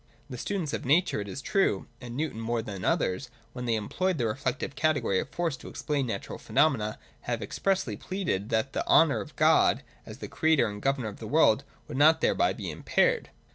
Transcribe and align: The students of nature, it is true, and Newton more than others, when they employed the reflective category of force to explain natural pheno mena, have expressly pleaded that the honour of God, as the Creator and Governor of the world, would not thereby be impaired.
The 0.31 0.37
students 0.39 0.73
of 0.73 0.83
nature, 0.83 1.21
it 1.21 1.27
is 1.27 1.43
true, 1.43 1.85
and 2.01 2.17
Newton 2.17 2.41
more 2.41 2.63
than 2.63 2.83
others, 2.83 3.29
when 3.53 3.65
they 3.65 3.75
employed 3.75 4.17
the 4.17 4.25
reflective 4.25 4.75
category 4.75 5.19
of 5.19 5.29
force 5.29 5.55
to 5.57 5.67
explain 5.67 6.07
natural 6.07 6.39
pheno 6.39 6.71
mena, 6.71 6.97
have 7.29 7.43
expressly 7.43 7.95
pleaded 7.95 8.49
that 8.49 8.73
the 8.73 8.87
honour 8.87 9.21
of 9.21 9.35
God, 9.35 9.83
as 10.03 10.17
the 10.17 10.27
Creator 10.27 10.67
and 10.67 10.81
Governor 10.81 11.09
of 11.09 11.17
the 11.19 11.27
world, 11.27 11.63
would 11.87 11.97
not 11.97 12.19
thereby 12.19 12.51
be 12.51 12.71
impaired. 12.71 13.29